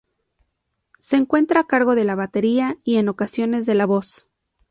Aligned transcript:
Se 0.97 1.15
encuentra 1.15 1.59
a 1.59 1.67
cargo 1.67 1.93
de 1.93 2.05
la 2.05 2.15
batería 2.15 2.75
y 2.83 2.95
en 2.95 3.07
ocasiones 3.07 3.67
de 3.67 3.75
la 3.75 3.85
voz. 3.85 4.31